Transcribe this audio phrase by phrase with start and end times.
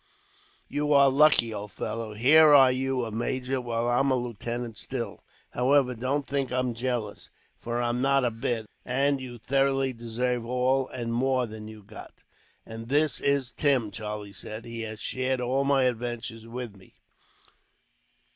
[0.67, 2.15] "You are lucky, old fellow.
[2.15, 5.23] Here are you a major, while I'm a lieutenant, still.
[5.51, 10.87] However, don't think I'm jealous, for I'm not a bit, and you thoroughly deserve all,
[10.87, 12.15] and more than you've got."
[12.65, 14.65] "And this is Tim," Charlie said.
[14.65, 16.95] "He has shared all my adventures with me."